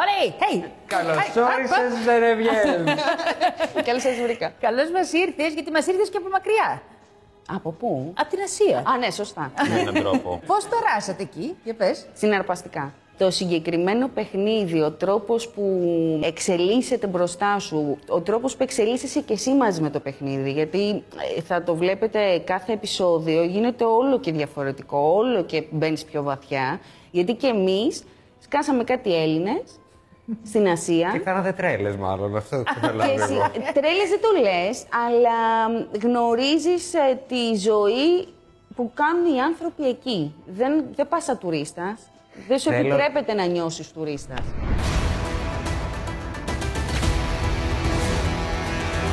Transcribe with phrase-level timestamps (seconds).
[0.00, 0.68] Ωραία, hey.
[0.86, 2.84] Καλώς όρισες, Ζερεβιέλ.
[3.86, 4.52] Καλώς σας βρήκα.
[4.60, 6.82] Καλώς μας ήρθες, γιατί μας ήρθες και από μακριά.
[7.48, 8.78] Από πού; Από την Ασία.
[8.78, 9.52] Α, ναι, σωστά.
[9.68, 10.40] Με έναν τρόπο.
[10.46, 12.06] Πώς περάσατε εκεί, για πες.
[12.12, 12.92] Συναρπαστικά.
[13.18, 15.62] Το συγκεκριμένο παιχνίδι, ο τρόπος που
[16.24, 21.04] εξελίσσεται μπροστά σου, ο τρόπος που εξελίσσεσαι και εσύ μαζί με το παιχνίδι, γιατί
[21.36, 26.80] ε, θα το βλέπετε κάθε επεισόδιο, γίνεται όλο και διαφορετικό, όλο και μπαίνεις πιο βαθιά,
[27.10, 28.04] γιατί και εμείς
[28.38, 29.62] σκάσαμε κάτι Έλληνες
[30.46, 31.10] στην Ασία.
[31.12, 32.36] Και κάνατε τρέλες, μάλλον.
[32.36, 33.22] Αυτό Και καταλαβαίνω.
[33.22, 33.34] εσύ,
[33.74, 35.38] τρέλες δεν το λες, αλλά
[36.02, 38.28] γνωρίζεις ε, τη ζωή
[38.76, 40.34] που κάνουν οι άνθρωποι εκεί.
[40.46, 42.00] Δεν, δεν πας σαν τουρίστας.
[42.48, 44.40] Δεν σου Θέλω- επιτρέπεται να νιώσεις τουρίστας.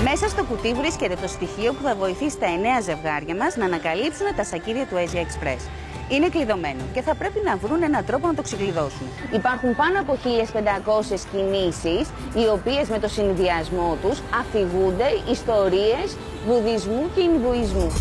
[0.03, 4.35] Μέσα στο κουτί βρίσκεται το στοιχείο που θα βοηθήσει τα εννέα ζευγάρια μας να ανακαλύψουν
[4.35, 5.61] τα σακίδια του Asia Express.
[6.09, 9.07] Είναι κλειδωμένο και θα πρέπει να βρουν έναν τρόπο να το ξεκλειδώσουν.
[9.33, 17.21] Υπάρχουν πάνω από 1500 κινήσεις, οι οποίες με το συνδυασμό τους αφηγούνται ιστορίες βουδισμού και
[17.21, 17.91] Ινδουισμού.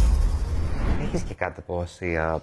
[1.02, 2.42] Έχεις και κάτι από Ασία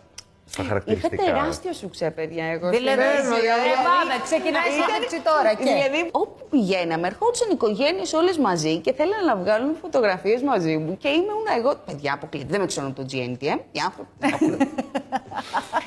[0.52, 2.70] στα Είχα χαρακτηριστικά; τεράστιο σουξέ, παιδιά, εγώ.
[2.70, 3.54] Δηλαδή, στην Ασία.
[3.54, 5.54] ε, πάμε, ξεκινάει η συνέντευξη τώρα.
[5.54, 5.64] Και...
[5.64, 10.98] Δηλαδή, όπου πηγαίναμε, ερχόντουσαν οικογένειες όλες μαζί και θέλανε να βγάλουν φωτογραφίες μαζί μου.
[10.98, 11.72] Και ήμουν εγώ.
[11.86, 12.48] Παιδιά, αποκλείται.
[12.50, 13.60] Δεν με ξέρω από το GNTM.
[13.72, 14.12] Οι άνθρωποι.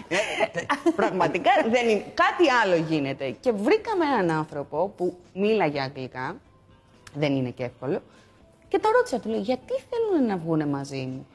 [0.09, 0.17] Ε,
[0.97, 2.05] Πραγματικά δεν είναι.
[2.15, 3.31] Κάτι άλλο γίνεται.
[3.41, 6.37] Και βρήκαμε έναν άνθρωπο που μίλαγε αγγλικά.
[7.15, 8.03] Δεν είναι και εύκολο.
[8.69, 11.27] Και το ρώτησα, του λέω, γιατί θέλουν να βγουν μαζί μου;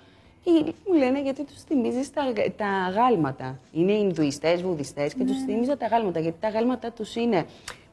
[0.43, 3.59] Ή μου λένε γιατί τους θυμίζεις τα, τα αγάλματα.
[3.71, 6.19] Είναι Ινδουιστές, Βουδιστές και τους θυμίζα τα αγάλματα.
[6.19, 7.45] Γιατί τα αγάλματα τους είναι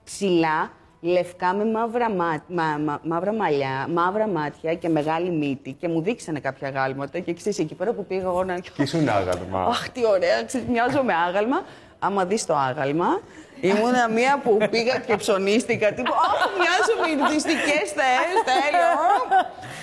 [0.04, 0.72] ψηλά,
[1.04, 5.76] λευκά με μαύρα, μα, μα- μα- μαύρα μαλλιά, μαύρα μάτια και μεγάλη μύτη.
[5.80, 8.54] Και μου δείξανε κάποια αγάλματα και ξέρεις, εκεί πέρα που πήγα εγώ να...
[8.58, 9.62] Και ήσουν άγαλμα.
[9.70, 11.62] Αχ, τι ωραία, ξέρεις, μοιάζω με άγαλμα.
[11.98, 13.20] Άμα δεις το άγαλμα,
[13.60, 15.92] ήμουνα μία που πήγα και ψωνίστηκα.
[15.92, 18.90] Τύπου, Αχ, μοιάζω με ειδιστικές θέες, τέλειο.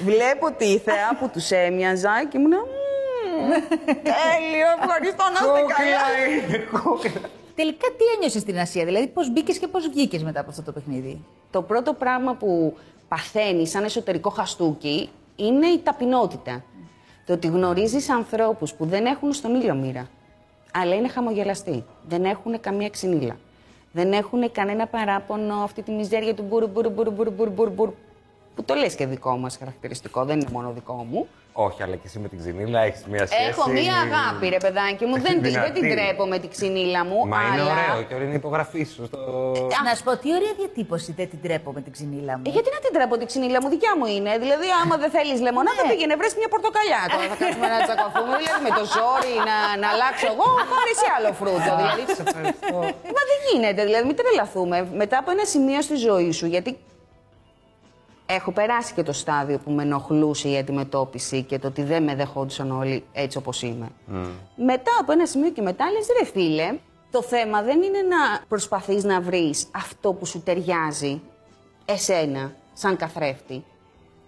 [0.03, 2.57] Βλέπω τη θεά που τους έμοιαζα και ήμουνα...
[2.57, 3.49] «Μμμ,
[3.85, 7.40] Τέλειο, ευχαριστώ να είστε καλά.
[7.61, 7.87] Είναι, κούκλα.
[7.87, 10.71] Τελικά τι ένιωσε στην Ασία, δηλαδή πώ μπήκε και πώ βγήκε μετά από αυτό το
[10.71, 11.25] παιχνίδι.
[11.51, 12.77] Το πρώτο πράγμα που
[13.07, 16.63] παθαίνει σαν εσωτερικό χαστούκι είναι η ταπεινότητα.
[17.25, 20.09] Το ότι γνωρίζεις ανθρώπους που δεν έχουν στον ήλιο μοίρα,
[20.71, 21.85] αλλά είναι χαμογελαστοί.
[22.07, 23.37] Δεν έχουν καμία ξυνήλα.
[23.91, 27.89] Δεν έχουν κανένα παράπονο αυτή τη μιζέρια του μπουρ, μπουρ, μπουρ, μπουρ, μπουρ, μπουρ, μπουρ,
[28.55, 31.27] που το λες και δικό μας χαρακτηριστικό, δεν είναι μόνο δικό μου.
[31.53, 33.49] Όχι, αλλά και εσύ με την ξυνήλα έχεις μια σχέση.
[33.53, 35.15] Έχω μία αγάπη, ρε παιδάκι μου.
[35.25, 35.93] δεν, τη- δεν την Δυνατή.
[35.95, 37.19] τρέπω με την ξυνήλα μου.
[37.33, 37.71] Μα είναι αλλά...
[37.75, 39.19] ωραίο και ωραία είναι η υπογραφή σου στο.
[39.87, 42.45] Να σου πω, τι ωραία διατύπωση δεν την τρέπω με την ξυνήλα μου.
[42.47, 44.31] Ε, Γιατί να την τρέπω την ξυνήλα μου, δικιά μου είναι.
[44.43, 47.01] Δηλαδή, άμα δεν θέλεις λεμονάδα, πήγαινε βρες μια πορτοκαλιά.
[47.13, 48.33] Τώρα θα κάτσουμε να τσακωθούμε.
[48.41, 51.69] Δηλαδή, με το ζόρι να, να αλλάξω εγώ, πάρε εσύ άλλο φρούτο.
[51.79, 52.01] δηλαδή.
[52.17, 52.77] Σε ευχαριστώ.
[53.15, 54.77] Μα δεν γίνεται, δηλαδή, μην τρελαθούμε.
[55.01, 56.69] Μετά από ένα σημείο στη ζωή σου, γιατί
[58.33, 62.15] έχω περάσει και το στάδιο που με ενοχλούσε η αντιμετώπιση και το ότι δεν με
[62.15, 63.89] δεχόντουσαν όλοι έτσι όπως είμαι.
[64.55, 66.77] Μετά από ένα σημείο και μετά λες, ρε φίλε,
[67.11, 71.21] το θέμα δεν είναι να προσπαθείς να βρεις αυτό που σου ταιριάζει
[71.85, 73.63] εσένα, σαν καθρέφτη.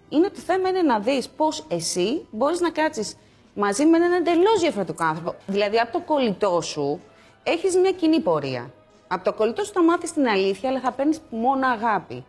[0.08, 3.16] Είναι το θέμα είναι να δεις πώς εσύ μπορείς να κάτσεις
[3.54, 5.34] μαζί με έναν εντελώς διαφορετικό άνθρωπο.
[5.46, 7.00] Δηλαδή, από το κολλητό σου
[7.42, 8.70] έχεις μια κοινή πορεία.
[9.08, 12.24] Από το κολλητό σου θα μάθεις την αλήθεια, αλλά θα παίρνεις μόνο αγάπη.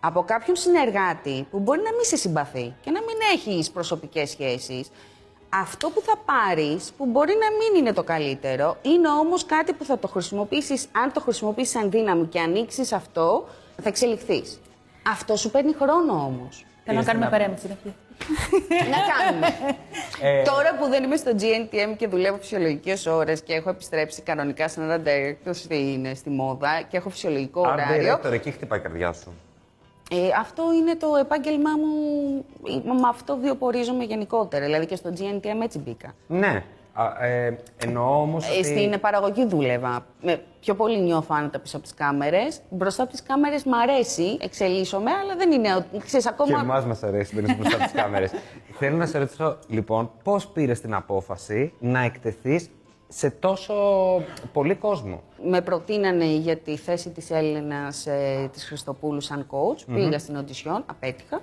[0.00, 4.90] Από κάποιον συνεργάτη που μπορεί να μην σε συμπαθεί και να μην έχεις προσωπικές σχέσεις,
[5.48, 9.84] αυτό που θα πάρεις, που μπορεί να μην είναι το καλύτερο, είναι όμως κάτι που
[9.84, 13.48] θα το χρησιμοποιήσεις, αν το χρησιμοποιήσεις σαν δύναμη και ανοίξεις αυτό,
[13.82, 14.60] θα εξελιχθείς.
[15.10, 16.64] Αυτό σου παίρνει χρόνο όμως.
[16.84, 17.94] Θέλω να κάνουμε παρέα με τη συνεχεία.
[18.68, 19.46] να κάνουμε.
[20.20, 24.68] Ε, Τώρα που δεν είμαι στο GNTM και δουλεύω φυσιολογικές ώρες και έχω επιστρέψει κανονικά
[24.68, 28.82] σαν ένα director στην, στη μόδα και έχω φυσιολογικό Art ωράριο, director, εκεί χτυπάει η
[28.82, 29.32] καρδιά σου.
[30.10, 34.64] Ε, αυτό είναι το επάγγελμά μου, ε, με αυτό βιοπορίζομαι γενικότερα.
[34.64, 36.14] Δηλαδή και στο GNTM έτσι μπήκα.
[36.26, 36.64] Ναι.
[36.98, 38.58] Α, ε, εννοώ όμως.
[38.58, 40.06] Ε, Στην παραγωγή δούλευα.
[40.22, 42.60] Με, πιο πολύ νιώθω άνετα πίσω από τις κάμερες.
[42.70, 45.74] Μπροστά από τις κάμερες μ' αρέσει, εξελίσσομαι, αλλά δεν είναι.
[45.74, 46.60] ότι- Ξέρεις, Και ακόμα.
[46.60, 48.30] εμάς μας αρέσει να είσαι μπροστά από τις κάμερες.
[48.78, 52.70] Θέλω να σε ρωτήσω, λοιπόν, πώς πήρες την απόφαση να εκτεθείς
[53.08, 53.74] σε τόσο
[54.52, 55.22] πολύ κόσμο.
[55.44, 59.84] Με προτείνανε για τη θέση της Έλληνας ε, της Χριστοπούλου σαν coach.
[59.94, 61.42] Πήγα στην οντισιόν, απέτυχα.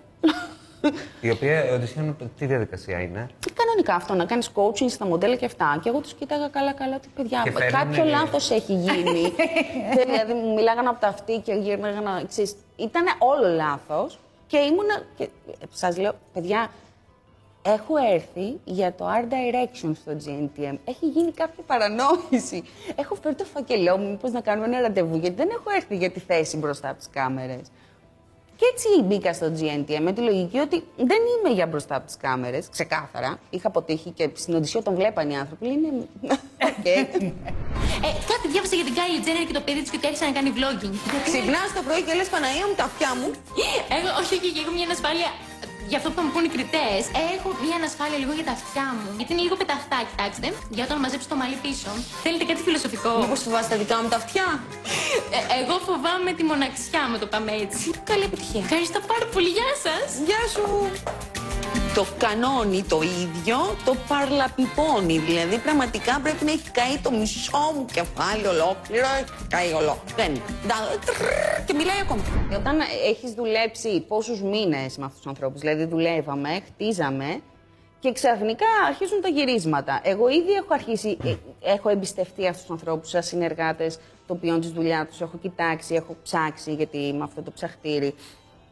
[1.22, 5.36] Η οποία η audition, τι διαδικασία είναι; Και κανονικά αυτό, να κάνεις coaching στα μοντέλα
[5.36, 5.80] και αυτά.
[5.84, 9.34] Και εγώ τους κοίταγα καλά-καλά ότι παιδιά, Και φέρνουνε- κάποιο λάθος έχει γίνει.
[10.06, 14.20] δηλαδή μου μιλάγανε από τα αυτή και γύρναγαν, ξέρεις, ήταν όλο λάθος.
[14.48, 15.30] Και ήμουνα, και,
[15.72, 16.70] σας λέω, παιδιά,
[17.66, 20.78] Έχω έρθει για το Art Direction στο GNTM.
[20.86, 22.64] Έχει γίνει κάποια παρανόηση.
[22.96, 26.12] Έχω φέρει το φακελό μου, μήπως να κάνουμε ένα ραντεβού, γιατί δεν έχω έρθει για
[26.12, 27.62] τη θέση μπροστά από τις κάμερες.
[28.56, 32.18] Και έτσι μπήκα στο GNTM με τη λογική ότι δεν είμαι για μπροστά από τις
[32.18, 33.40] κάμερες, ξεκάθαρα.
[33.50, 35.66] Είχα αποτύχει και στην audition, το βλέπαν οι άνθρωποι.
[35.66, 35.88] Λένε.
[36.70, 36.86] Οκ.
[38.06, 40.32] Ε, κάτι διάβασα για την Kylie Jenner και το παιδί της και ότι άρχισε να
[40.38, 40.96] κάνει vlogging.
[41.28, 43.28] Ξυπνάς το πρωί και λες Παναγία μου τα αυτιά μου.
[43.98, 45.30] Εγώ, όχι, όχι, έχω μια ανασφάλεια.
[45.90, 47.02] Για αυτό που θα μου πούνε οι κριτές,
[47.36, 49.08] έχω μια ανασφάλεια λίγο για τα αυτιά μου.
[49.18, 50.48] Γιατί είναι λίγο πεταχτά, κοιτάξτε.
[50.76, 51.90] Για όταν μαζέψει το μαλλί πίσω.
[52.24, 54.48] Θέλετε κάτι φιλοσοφικό; Μήπως φοβάσαι τα δικά μου τα αυτιά;
[55.38, 57.86] Ε, εγώ φοβάμαι τη μοναξιά με το πάμε έτσι.
[58.12, 58.62] Καλή επιτυχία.
[58.66, 59.50] Ευχαριστώ πάρα πολύ.
[59.58, 60.08] Γεια σας.
[60.28, 60.64] Γεια σου.
[61.96, 65.18] Το κανόνι το ίδιο, το παρλαπιπώνει.
[65.18, 69.06] Δηλαδή πραγματικά πρέπει να έχει καεί το μισό μου κεφάλι ολόκληρο.
[69.22, 70.16] Έχει καεί ολόκληρο.
[70.16, 70.32] Δεν.
[70.68, 72.22] ντα- τρρρρ, Και μιλάει ακόμα.
[72.50, 72.78] Και όταν
[73.10, 77.40] έχεις δουλέψει πόσους μήνες με αυτούς τους ανθρώπους, δηλαδή δουλεύαμε, χτίζαμε
[78.00, 80.00] και ξαφνικά αρχίζουν τα γυρίσματα.
[80.04, 81.34] Εγώ ήδη έχω αρχίσει, ε,
[81.74, 85.22] έχω εμπιστευτεί αυτούς τους ανθρώπους σαν συνεργάτες το ποιόν της δουλειά τους.
[85.22, 88.14] Έχω κοιτάξει, έχω ψάξει, γιατί με αυτό το ψαχτήρι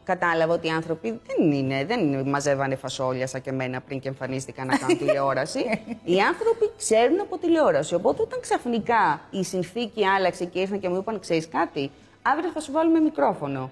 [0.04, 4.08] κατάλαβα ότι οι άνθρωποι δεν είναι, δεν είναι, μαζεύανε φασόλια σαν και εμένα πριν και
[4.08, 5.58] εμφανίστηκαν να κάνουν τηλεόραση.
[6.04, 7.94] οι άνθρωποι ξέρουν από τηλεόραση.
[7.94, 11.90] Οπότε όταν ξαφνικά η συνθήκη άλλαξε και ήρθαν και μου είπαν, ξέρεις κάτι,
[12.22, 13.70] αύριο θα σου βάλουμε μικρόφωνο.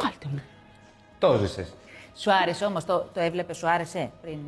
[0.00, 0.42] Βάλτε μου.
[1.18, 1.66] Το ζήσει.
[2.16, 4.38] Σου άρεσε όμως, το, το έβλεπες, σου άρεσε πριν.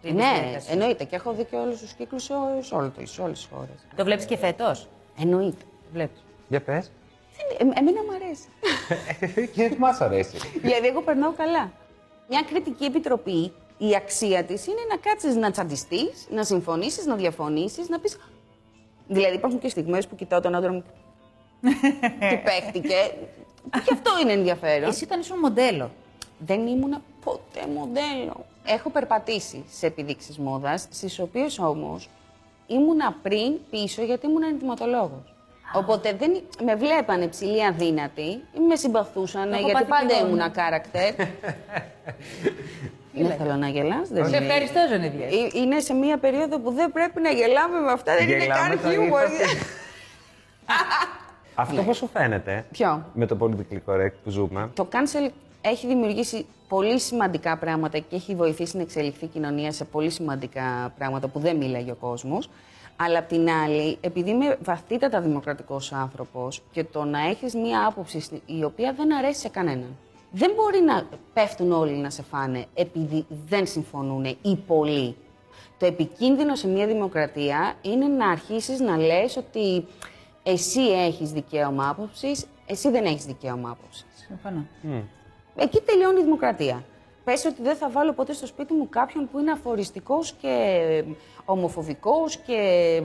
[0.00, 1.04] πριν τη Ναι, διαδικασία; εννοείται.
[1.04, 3.48] Και έχω δει και όλους τους κύκλους σε, όλες- σε, όλο το- σε όλες τις
[3.52, 3.86] χώρες.
[3.96, 4.88] Το βλέπεις και φέτος;
[5.20, 5.62] Εννοείται.
[5.92, 6.22] Βλέπεις.
[6.48, 6.90] Για πες.
[7.58, 8.48] Δεν- ε- εμένα μου αρέσει.
[9.54, 11.72] και μας αρέσει; Δηλαδή, εγώ περνάω καλά.
[12.28, 17.88] Μια κριτική επιτροπή, η αξία της είναι να κάτσεις να τσαντιστείς, να συμφωνήσεις, να διαφωνήσεις,
[17.88, 18.10] να πει.
[19.08, 20.84] Δηλαδή, υπάρχουν και στιγμές που κοιτάω τον άντρα μου.
[22.18, 22.94] Τι παίχτηκε.
[23.70, 24.88] Και αυτό είναι ενδιαφέρον.
[24.88, 25.90] Εσύ όταν ήσουν μοντέλο.
[26.38, 28.44] Δεν ήμουνα ποτέ μοντέλο.
[28.64, 32.08] Έχω περπατήσει σε επιδείξεις μόδας, στις οποίες όμως
[32.66, 35.29] ήμουνα πριν πίσω γιατί ήμουν ενδυματολόγος.
[35.74, 40.28] Οπότε δεν, με βλέπανε ψηλή αδύνατη, με συμπαθούσαν έχω γιατί πάθει πάντα κι εγώ, ναι.
[40.28, 41.26] ήμουνα character.
[43.12, 44.46] δεν θέλω να γελάς, δεν Σε είναι.
[44.46, 45.26] ευχαριστώ, Ζωνιδιέ.
[45.26, 48.68] Ε, Είναι σε μία περίοδο που δεν πρέπει να γελάμε με αυτά, δεν είναι Γελάμε,
[48.68, 49.08] καν το χιούμορ.
[49.22, 49.44] είπατε.
[51.54, 52.64] Αυτό πώς σου φαίνεται.
[52.70, 55.30] Ποιο; Με το politically correct που ζούμε; Το cancel
[55.60, 60.92] έχει δημιουργήσει πολύ σημαντικά πράγματα και έχει βοηθήσει να εξελιχθεί η κοινωνία σε πολύ σημαντικά
[60.98, 62.50] πράγματα που δεν μίλαγε ο κόσμος.
[63.02, 68.20] Αλλά απ' την άλλη, επειδή είμαι βαθύτατα δημοκρατικός άνθρωπος και το να έχεις μία άποψη
[68.20, 69.96] στη- η οποία δεν αρέσει σε κανέναν.
[70.30, 75.16] Δεν μπορεί να πέφτουν όλοι να σε φάνε επειδή δεν συμφωνούν ή πολλοί.
[75.78, 79.84] Το επικίνδυνο σε μια δημοκρατία είναι να αρχίσεις να λες ότι
[80.42, 84.06] εσύ έχεις δικαίωμα άποψης, εσύ δεν έχεις δικαίωμα άποψης.
[84.26, 84.66] Συμφωνώ.
[85.56, 86.84] Εκεί τελειώνει η δημοκρατία.
[87.30, 91.04] Πες ότι δεν θα βάλω ποτέ στο σπίτι μου κάποιον που είναι αφοριστικός και
[91.44, 92.56] ομοφοβικός και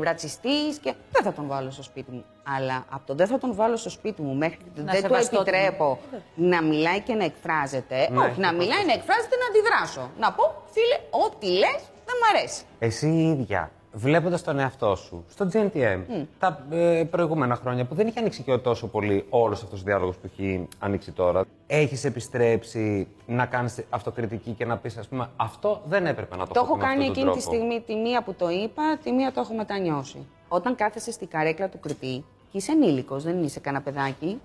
[0.01, 2.25] ρατσιστής και δεν θα τον βάλω στο σπίτι μου.
[2.57, 5.01] Αλλά από το δεν θα τον βάλω στο σπίτι μου μέχρι και το Να δεν
[5.01, 5.99] του σεβαστώ την- επιτρέπω
[6.35, 8.07] να μιλάει και να εκφράζεται.
[8.11, 10.11] Ναι, όχι, έχει να μιλάει, να εκφράζεται, να αντιδράσω.
[10.19, 12.63] Να πω, φίλε, ό,τι λες δεν μ' αρέσει.
[12.79, 18.07] Εσύ η ίδια, βλέποντας τον εαυτό σου στο GNTM τα ε, προηγούμενα χρόνια που δεν
[18.07, 23.07] είχε ανοίξει και τόσο πολύ όλος αυτός ο διάλογος που έχει ανοίξει τώρα, έχεις επιστρέψει
[23.25, 26.65] να κάνεις αυτοκριτική και να πεις, ας πούμε, αυτό δεν έπρεπε να το Το πω
[26.65, 27.55] έχω με κάνει αυτόν τον εκείνη τη τρόπο».
[27.55, 30.27] στιγμή τη μία που το είπα, τη μία το έχω μετανιώσει.
[30.47, 34.39] Όταν κάθεσαι στην καρέκλα του κριτή και είσαι ενήλικος, δεν είσαι κανένα παιδάκι,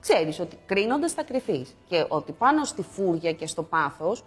[0.00, 1.66] ξέρεις ότι κρίνοντας θα κρυθεί.
[1.88, 4.24] Και ότι πάνω στη φούρια και στο πάθος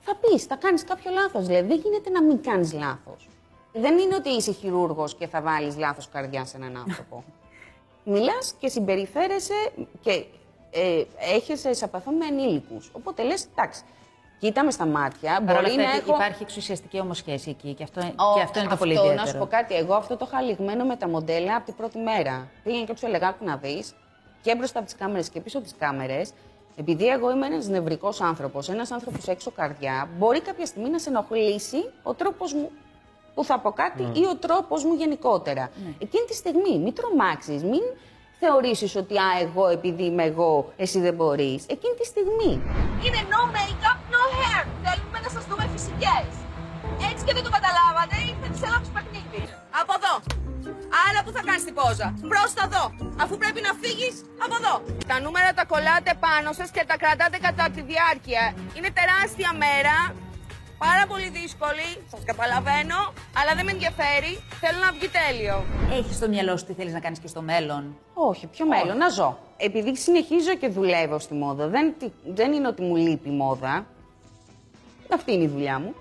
[0.00, 1.46] θα πεις, θα κάνεις κάποιο λάθος.
[1.46, 3.28] Δηλαδή δεν γίνεται να μην κάνεις λάθος.
[3.72, 7.24] Δεν είναι ότι είσαι χειρούργος και θα βάλεις λάθος καρδιά σε έναν άνθρωπο.
[8.12, 9.54] Μιλάς και συμπεριφέρεσαι
[10.00, 10.24] και
[10.70, 11.02] ε,
[11.34, 12.90] έχεσαι σε επαφή με ενήλικους.
[12.92, 13.82] Οπότε λες, εντάξει,
[14.38, 15.42] κοίτα με στα μάτια.
[15.46, 16.14] Παρ' όλα Μπορεί αυτά να έχω.
[16.14, 19.06] υπάρχει εξουσιαστική όμω σχέση εκεί και αυτό, Ω, και αυτό είναι το πολύ Να σου
[19.10, 19.38] ιδιαίτερο.
[19.38, 22.48] πω κάτι, εγώ αυτό το είχα λιγμένο με τα μοντέλα από την πρώτη μέρα.
[22.64, 23.94] Πήγαινε και του έλεγα, «Άκου να δεις
[24.42, 26.30] και μπροστά από τις κάμερες και πίσω από τις κάμερες,
[26.76, 31.08] επειδή εγώ είμαι ένας νευρικός άνθρωπος, ένας άνθρωπος έξω καρδιά, μπορεί κάποια στιγμή να σε
[31.08, 32.70] ενοχλήσει ο τρόπος μου
[33.38, 35.64] που θα πω κάτι ή ο τρόπος μου γενικότερα.
[36.04, 37.84] Εκείνη τη στιγμή, μην τρομάξεις, μην
[38.40, 40.52] θεωρήσεις ότι α, εγώ επειδή είμαι εγώ,
[40.82, 41.60] εσύ δεν μπορείς.
[41.74, 42.52] Εκείνη τη στιγμή.
[43.04, 44.64] Είναι no makeup, no hair.
[44.84, 46.28] Θέλουμε να σας δούμε φυσικές.
[47.08, 49.42] Έτσι και δεν το καταλάβατε, ήρθε της έλαβες παιχνίδι.
[49.80, 50.14] Από εδώ.
[51.06, 52.08] Άρα που θα κάνεις την πόζα.
[52.32, 52.84] Προς τα εδώ.
[53.22, 54.14] Αφού πρέπει να φύγεις,
[54.44, 54.74] από εδώ.
[55.10, 58.44] Τα νούμερα τα κολλάτε πάνω σας και τα κρατάτε κατά τη διάρκεια.
[58.76, 59.96] Είναι τεράστια μέρα.
[60.78, 62.98] Πάρα πολύ δύσκολη, σας καταλαβαίνω,
[63.38, 64.32] αλλά δεν με ενδιαφέρει.
[64.62, 65.64] Θέλω να βγει τέλειο.
[65.98, 69.08] Έχεις στο μυαλό σου τι θέλεις να κάνεις και στο μέλλον; Όχι, πιο μέλλον, να
[69.08, 69.38] ζω.
[69.56, 73.86] Επειδή συνεχίζω και δουλεύω στη μόδα, δεν, τι- δεν είναι ότι μου λείπει η μόδα.
[75.14, 75.94] Αυτή είναι η δουλειά μου.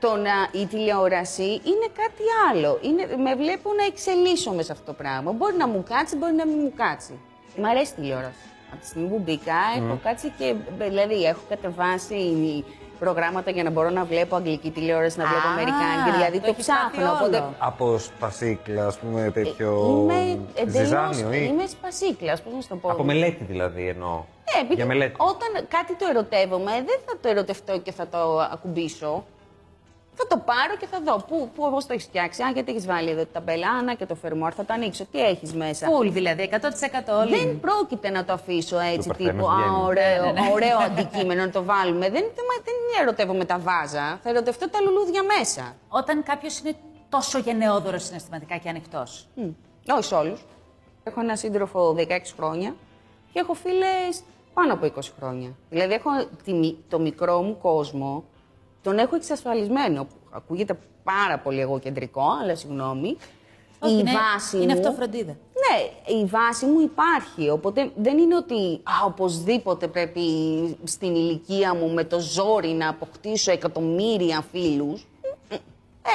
[0.00, 2.78] Το να, η τηλεόραση είναι κάτι άλλο.
[2.82, 5.32] Είναι, με βλέπω να εξελίσσομαι σε αυτό το πράγμα.
[5.32, 7.18] Μπορεί να μου κάτσει, μπορεί να μην μου κάτσει.
[7.56, 8.38] Μ' αρέσει η τηλεόραση.
[8.72, 10.54] Από τη στιγμή που μπήκα, έχω κάτσει και.
[10.78, 12.64] Δηλαδή, έχω κατεβάσει
[12.98, 16.10] προγράμματα για να μπορώ να βλέπω αγγλική τηλεόραση, να βλέπω Α, αμερικάνικη.
[16.16, 17.10] Δηλαδή, το το, έχεις πάθει ψάχνω.
[17.12, 17.54] Οπότε όλο.
[17.58, 19.86] Από σπασίκλα, ας πούμε, τέτοιο.
[19.88, 21.46] Είμαι εντελώς, ζυζάνιο ή.
[21.50, 22.90] είμαι σπασίκλα, πώ να σου το πω.
[22.90, 24.14] Από μελέτη δηλαδή εννοώ.
[24.54, 25.14] Ναι, επειδή Για μελέτη.
[25.18, 29.24] όταν κάτι το ερωτεύομαι, δεν θα το ερωτευτώ και θα το ακουμπήσω.
[30.20, 31.16] Θα το πάρω και θα δω.
[31.28, 33.68] Πού, πού πώς το έχεις φτιάξει; Α, γιατί έχεις βάλει εδώ την ταμπέλα.
[33.70, 34.52] Α, να και το φερμόρ.
[34.56, 35.04] Θα το ανοίξω.
[35.04, 37.36] Τι έχεις μέσα; Φουλ δηλαδή, 100% όλοι.
[37.36, 39.24] Δεν πρόκειται να το αφήσω έτσι Το τύπου.
[39.24, 39.82] παρθένος Α, βγαίνει.
[39.84, 40.50] ωραίο, Ναι, ναι, ναι.
[40.52, 42.00] ωραίο αντικείμενο να το βάλουμε.
[42.10, 44.18] Δεν, δεν, δεν ερωτεύομαι τα βάζα.
[44.22, 45.76] Θα ερωτευτώ τα λουλούδια μέσα.
[45.88, 46.74] Όταν κάποιος είναι
[47.08, 49.28] τόσο γενναιόδωρος συναισθηματικά και ανοιχτός.
[49.34, 49.48] Μμ.
[49.96, 50.44] Όχι σε όλους.
[51.04, 52.74] Έχω ένα σύντροφο 16 χρόνια
[53.32, 54.22] και έχω φίλες
[54.54, 55.50] πάνω από 20 χρόνια.
[55.70, 56.10] Δηλαδή έχω
[56.44, 58.24] τη μι- το μικρό μου κόσμο,
[58.82, 60.06] τον έχω εξασφαλισμένο.
[60.30, 63.16] Ακούγεται πάρα πολύ εγωκεντρικό, αλλά συγγνώμη.
[63.78, 64.80] Όχι, η είναι, βάση είναι μου...
[64.80, 65.32] αυτοφροντίδα.
[65.32, 67.50] Ναι, η βάση μου υπάρχει.
[67.50, 70.22] Οπότε δεν είναι ότι α, οπωσδήποτε πρέπει
[70.84, 75.06] στην ηλικία μου με το ζόρι να αποκτήσω εκατομμύρια φίλους.
[75.50, 75.58] Μ, μ,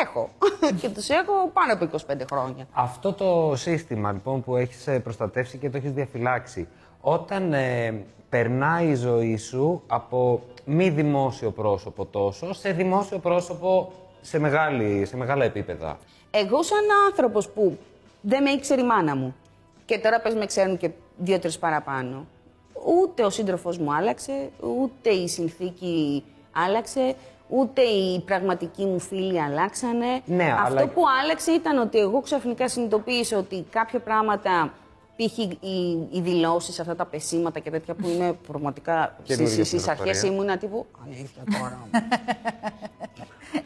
[0.01, 0.29] Έχω.
[0.81, 2.67] και τους έχω πάνω από 25 χρόνια.
[2.71, 6.67] Αυτό το σύστημα λοιπόν που έχεις ε, προστατεύσει και το έχεις διαφυλάξει,
[7.05, 13.91] όταν ε, περνάει η ζωή σου από μη δημόσιο πρόσωπο τόσο σε δημόσιο πρόσωπο
[14.21, 15.97] σε, μεγάλη, σε μεγάλα επίπεδα.
[16.31, 17.77] Εγώ σαν άνθρωπος που
[18.21, 19.35] δεν με ήξερε η μάνα μου
[19.85, 22.25] και τώρα πες με ξέρουν και δύο-τρεις παραπάνω,
[22.99, 27.15] ούτε ο σύντροφός μου άλλαξε, ούτε η συνθήκη άλλαξε,
[27.47, 30.21] ούτε οι πραγματικοί μου φίλοι αλλάξανε.
[30.25, 34.73] Ναι, Αυτό αλλά- που άλλαξε ήταν ότι εγώ ξαφνικά συνειδητοποίησα ότι κάποια πράγματα,
[35.15, 35.37] π.χ.
[35.37, 35.57] οι,
[36.11, 40.31] οι δηλώσει, αυτά τα πεσήματα και τέτοια που είμαι πραγματικά Καινούργια στις αρχές πληροφορία.
[40.35, 40.85] ήμουνα τύπου.
[41.05, 41.87] Αλήθεια τώρα.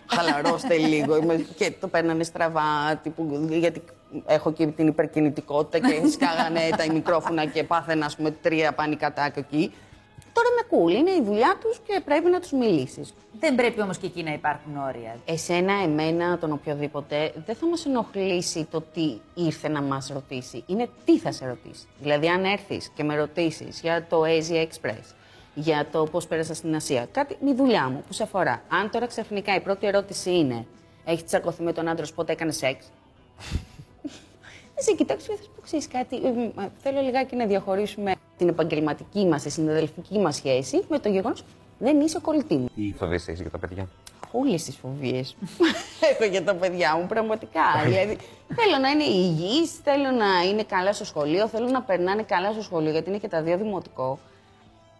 [0.07, 1.17] Χαλαρώστε λίγο.
[1.17, 3.81] Είμαι- Και το παίρνανε στραβά, τύπου, γιατί
[4.25, 9.37] έχω και την υπερκινητικότητα και σκάγανε τα μικρόφωνα και πάθαινα, ας πούμε, τρία πανικά τάκ
[9.37, 9.73] εκεί.
[10.37, 13.13] Τώρα με cool, είναι η δουλειά τους και πρέπει να τους μιλήσεις.
[13.39, 15.15] Δεν πρέπει όμως και εκεί να υπάρχουν όρια.
[15.25, 20.63] Εσένα, εμένα, τον οποιοδήποτε, δεν θα μας ενοχλήσει το τι ήρθε να μας ρωτήσει.
[20.67, 21.85] Είναι τι θα σε ρωτήσει.
[22.01, 25.13] Δηλαδή, αν έρθεις και με ρωτήσεις για το Asia Express,
[25.53, 28.61] για το πώς πέρασα στην Ασία, κάτι είναι η δουλειά μου που σε αφορά.
[28.67, 30.65] Αν τώρα ξαφνικά η πρώτη ερώτηση είναι,
[31.05, 32.85] έχεις τσακωθεί με τον άντρας σου, πότε έκανες σεξ;
[34.75, 36.15] Θα σε κοιτάξω και θα σου πω ξέρεις κάτι.
[36.15, 40.99] ε, μ, ε, Θέλω λιγάκι να διαχωρίσουμε την επαγγελματική μας, τη συναδελφική μας σχέση με
[40.99, 41.43] το γεγονός
[41.77, 42.67] δεν είσαι κολλητής μου.
[42.75, 43.87] Τι φοβίες έχεις για τα παιδιά;
[44.31, 45.35] Όλες τις φοβίες
[46.11, 47.61] έχω για τα παιδιά μου, πραγματικά.
[47.85, 48.17] δηλαδή,
[48.55, 52.61] θέλω να είναι υγιείς, θέλω να είναι καλά στο σχολείο, θέλω να περνάνε καλά στο
[52.61, 54.19] σχολείο, γιατί είναι και τα δύο δημοτικό.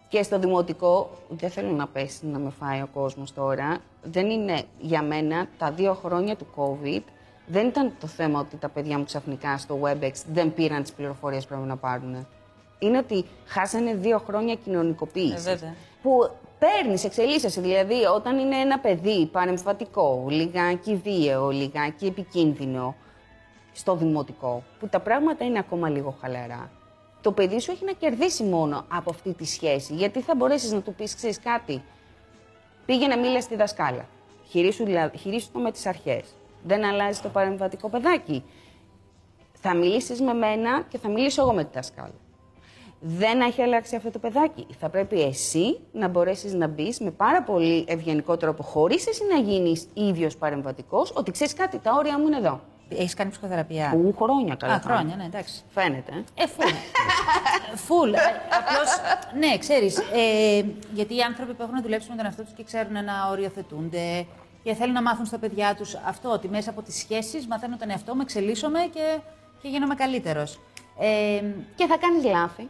[0.08, 4.62] Και στο δημοτικό, δεν θέλω να πέσει να με φάει ο κόσμος τώρα, δεν είναι
[4.80, 7.02] για μένα τα δύο χρόνια του COVID,
[7.46, 11.42] δεν ήταν το θέμα ότι τα παιδιά μου ξαφνικά στο WebEx δεν πήραν τις πληροφορίες
[11.42, 12.26] που πρέπει να πάρουν.
[12.78, 15.46] Είναι ότι χάσανε δύο χρόνια κοινωνικοποίησης.
[15.46, 15.74] Ε, βέβαια.
[16.02, 17.60] που παίρνεις, εξελίσσεσαι.
[17.60, 22.94] Δηλαδή, όταν είναι ένα παιδί παρεμφατικό, λιγάκι βίαιο, λιγάκι επικίνδυνο,
[23.72, 26.70] στο δημοτικό, που τα πράγματα είναι ακόμα λίγο χαλαρά,
[27.20, 29.94] το παιδί σου έχει να κερδίσει μόνο από αυτή τη σχέση.
[29.94, 31.82] Γιατί θα μπορέσεις να του πεις, ξέρεις κάτι.
[32.86, 34.06] Πήγαινε μίλα στη δασκάλα.
[34.48, 36.24] Χειρίσου, δηλα- χειρίσου το με τις αρχές.
[36.62, 38.44] Δεν αλλάζει το παρεμβατικό παιδάκι.
[39.60, 42.14] Θα μιλήσεις με μένα και θα μιλήσω εγώ με τη δασκάλα.
[43.00, 44.66] Δεν έχει αλλάξει αυτό το παιδάκι.
[44.80, 49.38] Θα πρέπει εσύ να μπορέσεις να μπεις με πάρα πολύ ευγενικό τρόπο, χωρίς εσύ να
[49.38, 52.60] γίνεις ίδιος παρεμβατικός, ότι ξέρεις κάτι, τα όρια μου είναι εδώ.
[52.88, 54.74] Έχεις κάνει ψυχοθεραπεία; Ου, χρόνια καλά.
[54.74, 55.62] Α, χρόνια, ναι, εντάξει.
[55.68, 56.12] Φαίνεται.
[56.34, 56.42] ε.
[56.42, 56.68] Ε, φουλ.
[57.74, 58.10] φουλ.
[58.58, 58.88] Απλώς,
[59.38, 59.98] ναι, ξέρεις.
[59.98, 63.28] Ε, γιατί οι άνθρωποι που έχουν να δουλέψουν με τον εαυτό τους και ξέρουν να
[63.30, 64.26] οριοθετούνται
[64.62, 67.90] και θέλουν να μάθουν στα παιδιά τους αυτό, ότι μέσα από τις σχέσεις μαθαίνω τον
[67.90, 69.18] εαυτό μου, εξελίσσομαι και,
[69.62, 70.60] και γίνομαι καλύτερος.
[70.98, 71.40] Ε,
[71.74, 72.68] Και θα κάνεις λάθη.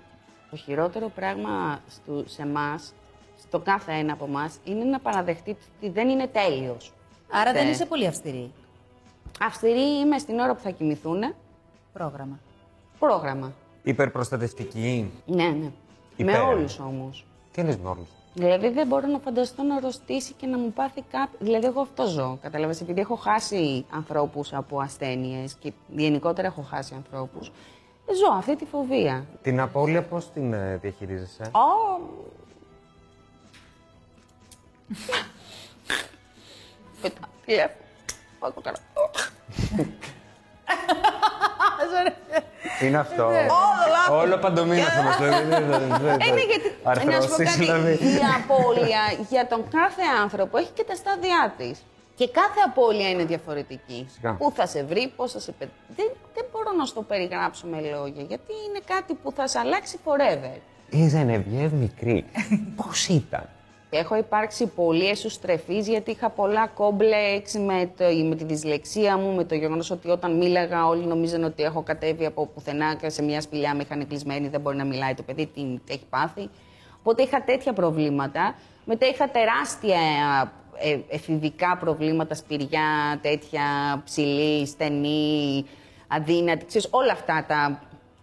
[0.50, 2.92] Το χειρότερο πράγμα στου, σε εμάς,
[3.38, 6.92] στο κάθε ένα από εμάς, είναι να παραδεχτεί ότι δεν είναι τέλειος.
[7.30, 7.70] άρα δεν Ναι.
[7.70, 8.52] είσαι πολύ αυστηρή.
[9.40, 11.34] Αυστηρή είμαι στην ώρα που θα κοιμηθούν.
[11.92, 12.38] Πρόγραμμα.
[12.98, 13.52] Πρόγραμμα.
[13.82, 15.10] Υπερπροστατευτική.
[15.26, 15.70] Ναι, ναι.
[16.16, 16.34] Υπέρ.
[16.34, 17.24] Με όλους όμως.
[17.52, 18.08] Τι λες με όλους.
[18.34, 21.38] Δηλαδή δεν μπορώ να φανταστώ να αρρωστήσει και να μου πάθει κάποιο.
[21.40, 22.38] Δηλαδή, εγώ αυτό ζω.
[22.42, 27.50] Κατάλαβες, επειδή έχω χάσει ανθρώπους από ασθένειες και γενικότερα έχω χάσει ανθρώπους.
[28.14, 29.26] Ζω αυτή τη φοβία.
[29.42, 32.00] Την απώλεια πώς την ε, διαχειρίζεσαι; Ω!
[37.02, 37.84] Πετά, τηλέφωνο.
[38.38, 38.76] Πάω το καρά.
[42.82, 43.34] Είναι αυτό; Όλο
[43.90, 44.22] λάθος.
[44.22, 47.92] Όλο παντομήνα θα μας το Ε, ναι, γιατί να σου πω Αρθρώσεις, κάτι, δηλαδή.
[47.92, 51.84] η απώλεια για τον κάθε άνθρωπο έχει και τα στάδια της.
[52.18, 54.04] Και κάθε απώλεια είναι διαφορετική.
[54.06, 54.34] Φυσικά.
[54.34, 55.78] Πού θα σε βρει, πώς θα σε πετύχει.
[55.96, 59.58] Δεν, δεν μπορώ να σου το περιγράψω με λόγια, γιατί είναι κάτι που θα σε
[59.58, 60.58] αλλάξει forever.
[60.90, 62.24] Η Ζενεβιέβ μικρή.
[62.82, 63.48] Πώς ήταν;
[63.90, 69.44] Έχω υπάρξει πολύ εσωστρεφής γιατί είχα πολλά κόμπλεξ με, το, με τη δυσλεξία μου, με
[69.44, 73.40] το γεγονός ότι όταν μίλαγα όλοι νομίζαν ότι έχω κατέβει από πουθενά και σε μια
[73.40, 76.48] σπηλιά με είχαν κλεισμένη, δεν μπορεί να μιλάει το παιδί, τι τι έχει πάθει.
[76.98, 78.54] Οπότε είχα τέτοια προβλήματα.
[78.84, 79.98] Μετά είχα τεράστια
[80.80, 83.62] ε, εφηβικά προβλήματα, σπηριά, τέτοια
[84.04, 85.64] ψηλή, στενή,
[86.08, 87.82] αδύνατη, ξέρεις, όλα αυτά τα,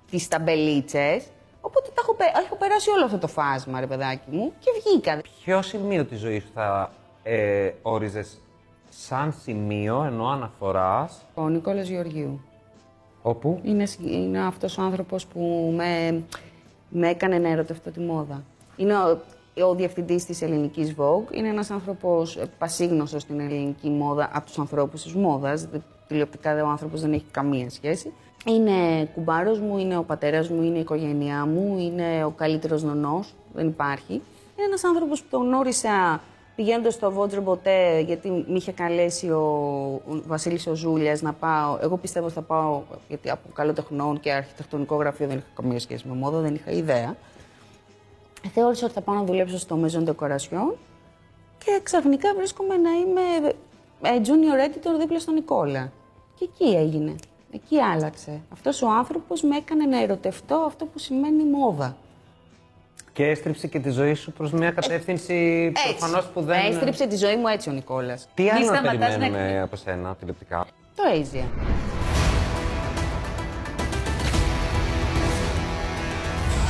[0.09, 1.23] τις ταμπελίτσες.
[1.61, 5.21] Οπότε τα έχω, πε- έχω περάσει όλο αυτό το φάσμα, ρε παιδάκι μου, και βγήκα.
[5.43, 6.91] Ποιο σημείο της ζωής σου θα
[7.23, 8.41] ε, όριζες
[8.89, 12.41] σαν σημείο ενώ αναφοράς; Ο Νικόλας Γεωργίου.
[13.21, 16.23] Όπου; Είναι, συ- είναι αυτός ο άνθρωπος που με,
[16.89, 18.43] με έκανε να ερωτευτώ τη μόδα.
[18.75, 19.19] Είναι ο,
[19.63, 21.31] ο διευθυντής της ελληνικής Vogue.
[21.35, 25.65] Είναι ένας άνθρωπος ε, πασίγνωστος στην ελληνική μόδα από τους ανθρώπους της μόδας.
[25.65, 28.13] Δε- Τηλεοπτικά δε ο άνθρωπος δεν έχει καμία σχέση.
[28.45, 33.33] Είναι κουμπάρος μου, είναι ο πατέρας μου, είναι η οικογένειά μου, είναι ο καλύτερος νονός,
[33.53, 34.13] δεν υπάρχει.
[34.13, 36.21] Είναι ένας άνθρωπος που τον γνώρισα
[36.55, 39.41] πηγαίνοντας στο Βότζερ Μποτέ, γιατί με είχε καλέσει ο,
[40.07, 41.77] ο Βασίλης ο Ζούλιας να πάω.
[41.81, 46.07] Εγώ πιστεύω ότι θα πάω, γιατί από καλοτεχνών και αρχιτεκτονικό γραφείο δεν είχα καμία σχέση
[46.07, 47.15] με μόδα, δεν είχα ιδέα.
[48.53, 50.73] Θεώρησα ότι θα πάω να δουλέψω στο Maison Decoration
[51.57, 53.21] και ξαφνικά βρίσκομαι να είμαι
[54.01, 55.91] ε, junior editor δίπλα στον Νικόλα.
[56.39, 57.15] Και εκεί έγινε.
[57.53, 58.41] Εκεί άλλαξε.
[58.53, 61.97] Αυτός ο άνθρωπος με έκανε να ερωτευτώ αυτό που σημαίνει μόδα.
[63.13, 66.59] Και έστριψε και τη ζωή σου προς μια κατεύθυνση προφανώς που δεν.
[66.71, 68.27] Έστριψε τη ζωή μου έτσι ο Νικόλας.
[68.33, 71.45] Τι άλλο να σταματάς να περιμένουμε εκ- από σένα τηλεοπτικά; Το Asia.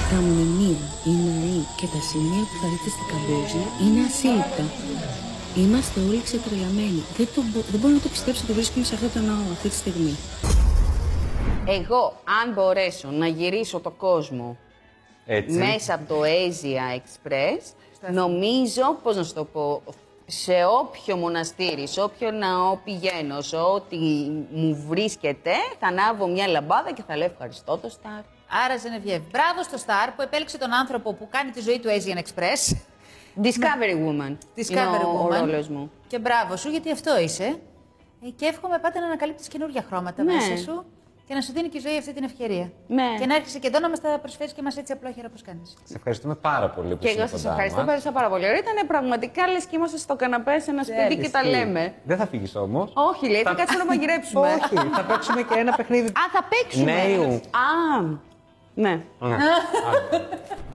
[0.10, 4.64] Τα μνημεία, οι ναοί και τα σημεία που θα δείτε στην Καμπότζη είναι ασύλληπτα.
[5.56, 7.02] Είμαστε όλοι ξετρελαμένοι.
[7.18, 9.70] Δεν, το, μπο- δεν μπορώ να το πιστέψω ότι βρίσκομαι σε αυτό το ναό αυτή
[9.70, 10.16] τη στιγμή.
[11.68, 12.04] Εγώ,
[12.42, 14.58] αν μπορέσω να γυρίσω το κόσμο
[15.26, 15.58] Έτσι.
[15.58, 17.64] μέσα από το Asia Express,
[18.14, 19.82] νομίζω, πώς να σου το πω,
[20.26, 23.98] σε όποιο μοναστήρι, σε όποιο ναό πηγαίνω, σε ό,τι
[24.52, 28.22] μου βρίσκεται, θα ανάβω μια λαμπάδα και θα λέω ευχαριστώ το Σταρ.
[28.66, 32.18] Άρα, Ζενεβιέβ, μπράβο στο Star που επέλεξε τον άνθρωπο που κάνει τη ζωή του Asian
[32.18, 32.76] Express.
[33.44, 34.38] Discovery Woman.
[34.56, 35.32] Discovery είναι ο, Woman.
[35.32, 35.92] ο ρόλος μου.
[36.08, 37.60] Και μπράβο σου, γιατί αυτό είσαι.
[38.26, 40.34] Ε, Και εύχομαι πάντα να ανακαλύπτεις καινούργια χρώματα Ναι.
[40.34, 40.86] μέσα σου
[41.28, 42.72] και να σου δίνει και η ζωή αυτή την ευκαιρία.
[42.88, 43.04] Ναι.
[43.20, 45.74] Και να έρχεσαι και εδώ να μας τα προσφέρεις και μας έτσι απλόχερα όπως κάνεις.
[45.84, 47.88] Σε ευχαριστούμε πάρα πολύ που Και ήσουν εγώ σας κοντά ευχαριστώ, μας.
[47.90, 48.58] πέρασα πάρα πολύ ωραία.
[48.58, 51.52] Ήταν πραγματικά λες και είμαστε στο καναπέ σε ένα σπίτι και τα Ισχύει.
[51.56, 51.94] λέμε.
[52.04, 52.92] Δεν θα φύγεις όμως.
[52.96, 54.48] Όχι, λέει, θα κάτσουμε να μαγειρέψουμε.
[54.64, 56.08] Όχι, θα παίξουμε και ένα παιχνίδι.
[56.08, 56.92] Α, θα παίξουμε.
[56.92, 57.34] Νέου.
[57.34, 58.02] Α,
[58.78, 59.02] ναι.
[59.20, 59.38] Ναι.